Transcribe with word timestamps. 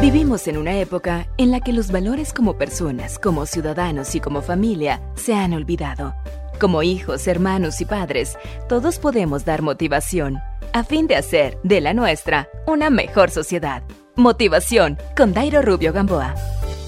Vivimos 0.00 0.48
en 0.48 0.56
una 0.56 0.80
época 0.80 1.28
en 1.36 1.50
la 1.50 1.60
que 1.60 1.74
los 1.74 1.92
valores 1.92 2.32
como 2.32 2.56
personas, 2.56 3.18
como 3.18 3.44
ciudadanos 3.44 4.14
y 4.14 4.20
como 4.20 4.40
familia 4.40 5.02
se 5.14 5.34
han 5.34 5.52
olvidado. 5.52 6.14
Como 6.58 6.82
hijos, 6.82 7.26
hermanos 7.26 7.82
y 7.82 7.84
padres, 7.84 8.38
todos 8.66 8.98
podemos 8.98 9.44
dar 9.44 9.60
motivación 9.60 10.38
a 10.72 10.84
fin 10.84 11.06
de 11.06 11.16
hacer 11.16 11.58
de 11.64 11.82
la 11.82 11.92
nuestra 11.92 12.48
una 12.66 12.88
mejor 12.88 13.30
sociedad. 13.30 13.82
Motivación 14.16 14.96
con 15.18 15.34
Dairo 15.34 15.60
Rubio 15.60 15.92
Gamboa. 15.92 16.34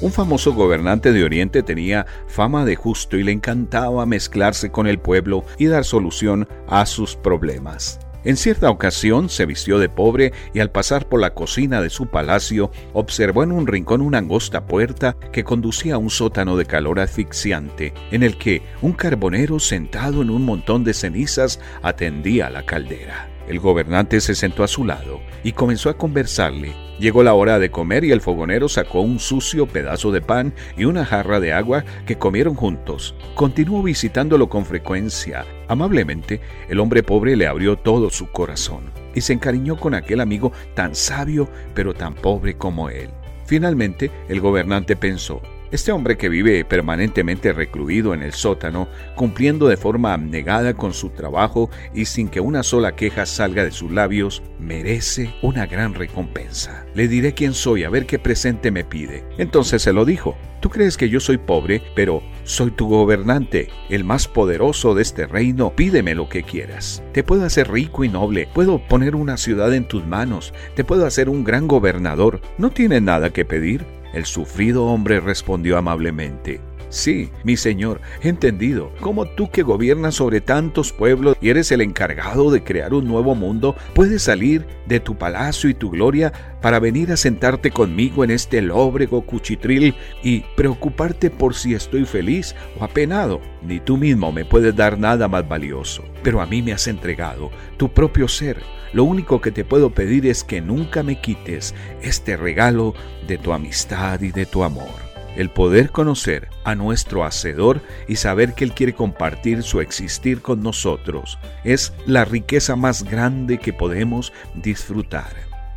Un 0.00 0.10
famoso 0.10 0.52
gobernante 0.52 1.12
de 1.12 1.22
Oriente 1.22 1.62
tenía 1.62 2.06
fama 2.26 2.64
de 2.64 2.74
justo 2.74 3.16
y 3.16 3.22
le 3.22 3.30
encantaba 3.30 4.04
mezclarse 4.04 4.72
con 4.72 4.88
el 4.88 4.98
pueblo 4.98 5.44
y 5.58 5.66
dar 5.66 5.84
solución 5.84 6.48
a 6.66 6.84
sus 6.86 7.14
problemas. 7.14 8.00
En 8.26 8.36
cierta 8.36 8.70
ocasión 8.70 9.28
se 9.28 9.46
vistió 9.46 9.78
de 9.78 9.88
pobre 9.88 10.32
y 10.52 10.58
al 10.58 10.72
pasar 10.72 11.08
por 11.08 11.20
la 11.20 11.32
cocina 11.32 11.80
de 11.80 11.90
su 11.90 12.06
palacio 12.06 12.72
observó 12.92 13.44
en 13.44 13.52
un 13.52 13.68
rincón 13.68 14.00
una 14.00 14.18
angosta 14.18 14.66
puerta 14.66 15.16
que 15.32 15.44
conducía 15.44 15.94
a 15.94 15.98
un 15.98 16.10
sótano 16.10 16.56
de 16.56 16.66
calor 16.66 16.98
asfixiante, 16.98 17.94
en 18.10 18.24
el 18.24 18.36
que 18.36 18.62
un 18.82 18.94
carbonero 18.94 19.60
sentado 19.60 20.22
en 20.22 20.30
un 20.30 20.44
montón 20.44 20.82
de 20.82 20.92
cenizas 20.92 21.60
atendía 21.82 22.50
la 22.50 22.66
caldera. 22.66 23.28
El 23.46 23.60
gobernante 23.60 24.20
se 24.20 24.34
sentó 24.34 24.64
a 24.64 24.68
su 24.68 24.84
lado 24.84 25.20
y 25.44 25.52
comenzó 25.52 25.88
a 25.88 25.96
conversarle. 25.96 26.85
Llegó 26.98 27.22
la 27.22 27.34
hora 27.34 27.58
de 27.58 27.70
comer 27.70 28.04
y 28.04 28.12
el 28.12 28.22
fogonero 28.22 28.68
sacó 28.68 29.02
un 29.02 29.18
sucio 29.18 29.66
pedazo 29.66 30.12
de 30.12 30.22
pan 30.22 30.54
y 30.78 30.86
una 30.86 31.04
jarra 31.04 31.40
de 31.40 31.52
agua 31.52 31.84
que 32.06 32.16
comieron 32.16 32.54
juntos. 32.54 33.14
Continuó 33.34 33.82
visitándolo 33.82 34.48
con 34.48 34.64
frecuencia. 34.64 35.44
Amablemente, 35.68 36.40
el 36.68 36.80
hombre 36.80 37.02
pobre 37.02 37.36
le 37.36 37.46
abrió 37.46 37.76
todo 37.76 38.08
su 38.08 38.30
corazón 38.30 38.90
y 39.14 39.20
se 39.20 39.34
encariñó 39.34 39.76
con 39.76 39.94
aquel 39.94 40.20
amigo 40.20 40.52
tan 40.74 40.94
sabio 40.94 41.48
pero 41.74 41.92
tan 41.92 42.14
pobre 42.14 42.56
como 42.56 42.88
él. 42.88 43.10
Finalmente, 43.44 44.10
el 44.28 44.40
gobernante 44.40 44.96
pensó, 44.96 45.40
este 45.70 45.92
hombre 45.92 46.16
que 46.16 46.28
vive 46.28 46.64
permanentemente 46.64 47.52
recluido 47.52 48.14
en 48.14 48.22
el 48.22 48.32
sótano, 48.32 48.88
cumpliendo 49.14 49.68
de 49.68 49.76
forma 49.76 50.12
abnegada 50.12 50.74
con 50.74 50.92
su 50.92 51.10
trabajo 51.10 51.70
y 51.94 52.04
sin 52.04 52.28
que 52.28 52.40
una 52.40 52.62
sola 52.62 52.94
queja 52.94 53.26
salga 53.26 53.64
de 53.64 53.70
sus 53.70 53.90
labios, 53.90 54.42
merece 54.58 55.34
una 55.42 55.66
gran 55.66 55.94
recompensa. 55.94 56.86
Le 56.94 57.08
diré 57.08 57.34
quién 57.34 57.54
soy, 57.54 57.84
a 57.84 57.90
ver 57.90 58.06
qué 58.06 58.18
presente 58.18 58.70
me 58.70 58.84
pide. 58.84 59.24
Entonces 59.38 59.82
se 59.82 59.92
lo 59.92 60.04
dijo. 60.04 60.36
Tú 60.60 60.70
crees 60.70 60.96
que 60.96 61.10
yo 61.10 61.20
soy 61.20 61.38
pobre, 61.38 61.82
pero 61.94 62.22
soy 62.44 62.70
tu 62.70 62.88
gobernante, 62.88 63.68
el 63.90 64.04
más 64.04 64.26
poderoso 64.26 64.94
de 64.94 65.02
este 65.02 65.26
reino. 65.26 65.76
Pídeme 65.76 66.14
lo 66.14 66.28
que 66.28 66.42
quieras. 66.42 67.02
Te 67.12 67.22
puedo 67.22 67.44
hacer 67.44 67.70
rico 67.70 68.04
y 68.04 68.08
noble, 68.08 68.48
puedo 68.52 68.78
poner 68.78 69.14
una 69.14 69.36
ciudad 69.36 69.74
en 69.74 69.86
tus 69.86 70.06
manos, 70.06 70.54
te 70.74 70.82
puedo 70.82 71.06
hacer 71.06 71.28
un 71.28 71.44
gran 71.44 71.68
gobernador. 71.68 72.40
¿No 72.58 72.70
tienes 72.70 73.02
nada 73.02 73.30
que 73.30 73.44
pedir? 73.44 73.84
El 74.16 74.24
sufrido 74.24 74.86
hombre 74.86 75.20
respondió 75.20 75.76
amablemente, 75.76 76.58
Sí, 76.88 77.30
mi 77.42 77.56
señor, 77.56 78.00
entendido. 78.22 78.92
Como 79.00 79.26
tú 79.26 79.50
que 79.50 79.62
gobiernas 79.62 80.14
sobre 80.14 80.40
tantos 80.40 80.92
pueblos 80.92 81.36
y 81.40 81.50
eres 81.50 81.72
el 81.72 81.80
encargado 81.80 82.50
de 82.50 82.62
crear 82.62 82.94
un 82.94 83.06
nuevo 83.06 83.34
mundo, 83.34 83.74
puedes 83.94 84.22
salir 84.22 84.66
de 84.86 85.00
tu 85.00 85.16
palacio 85.16 85.68
y 85.68 85.74
tu 85.74 85.90
gloria 85.90 86.32
para 86.62 86.78
venir 86.78 87.10
a 87.10 87.16
sentarte 87.16 87.70
conmigo 87.70 88.22
en 88.22 88.30
este 88.30 88.62
lóbrego 88.62 89.22
cuchitril 89.22 89.94
y 90.22 90.40
preocuparte 90.56 91.28
por 91.28 91.54
si 91.54 91.74
estoy 91.74 92.04
feliz 92.04 92.54
o 92.78 92.84
apenado. 92.84 93.40
Ni 93.62 93.80
tú 93.80 93.96
mismo 93.96 94.30
me 94.30 94.44
puedes 94.44 94.74
dar 94.74 94.98
nada 94.98 95.26
más 95.26 95.48
valioso. 95.48 96.04
Pero 96.22 96.40
a 96.40 96.46
mí 96.46 96.62
me 96.62 96.72
has 96.72 96.86
entregado 96.86 97.50
tu 97.76 97.92
propio 97.92 98.28
ser. 98.28 98.62
Lo 98.92 99.02
único 99.04 99.40
que 99.40 99.50
te 99.50 99.64
puedo 99.64 99.90
pedir 99.90 100.26
es 100.26 100.44
que 100.44 100.60
nunca 100.60 101.02
me 101.02 101.20
quites 101.20 101.74
este 102.00 102.36
regalo 102.36 102.94
de 103.26 103.38
tu 103.38 103.52
amistad 103.52 104.20
y 104.20 104.30
de 104.30 104.46
tu 104.46 104.62
amor 104.62 105.15
el 105.36 105.50
poder 105.50 105.90
conocer 105.90 106.48
a 106.64 106.74
nuestro 106.74 107.24
Hacedor 107.24 107.80
y 108.08 108.16
saber 108.16 108.54
que 108.54 108.64
Él 108.64 108.72
quiere 108.72 108.94
compartir 108.94 109.62
su 109.62 109.80
existir 109.80 110.42
con 110.42 110.62
nosotros 110.62 111.38
es 111.64 111.92
la 112.06 112.24
riqueza 112.24 112.76
más 112.76 113.04
grande 113.04 113.58
que 113.58 113.72
podemos 113.72 114.32
disfrutar. 114.54 115.30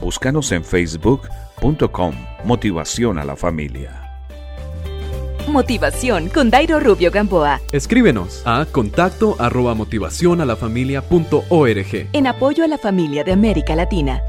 Búscanos 0.00 0.50
en 0.52 0.64
facebook.com 0.64 2.14
Motivación 2.44 3.18
a 3.18 3.24
la 3.24 3.36
Familia. 3.36 4.10
Motivación 5.48 6.28
con 6.28 6.48
Dairo 6.48 6.80
Rubio 6.80 7.10
Gamboa. 7.10 7.60
Escríbenos 7.72 8.42
a 8.46 8.64
contacto 8.66 9.36
arroba 9.38 9.74
motivación 9.74 10.40
a 10.40 10.44
la 10.44 10.56
familia 10.56 11.02
En 12.12 12.26
apoyo 12.26 12.64
a 12.64 12.68
la 12.68 12.78
familia 12.78 13.24
de 13.24 13.32
América 13.32 13.74
Latina. 13.74 14.22